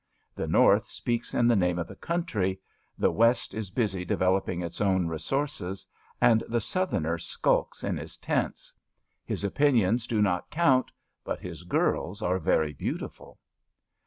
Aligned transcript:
The 0.33 0.47
North 0.47 0.89
speaks 0.89 1.35
in 1.35 1.47
the 1.47 1.55
name 1.55 1.77
of 1.77 1.85
the 1.85 1.95
country; 1.95 2.59
the 2.97 3.11
West 3.11 3.53
is 3.53 3.69
busy 3.69 4.03
developing 4.03 4.63
its 4.63 4.81
own 4.81 5.05
resources, 5.05 5.85
and 6.19 6.43
the 6.49 6.59
Southerner 6.59 7.19
skulks 7.19 7.83
in 7.83 7.97
his 7.97 8.17
tents. 8.17 8.73
His 9.25 9.43
opinions 9.43 10.07
do 10.07 10.19
not 10.19 10.49
count; 10.49 10.89
but 11.23 11.39
his 11.39 11.61
girls 11.61 12.23
are 12.23 12.39
very 12.39 12.73
beautiful. 12.73 13.37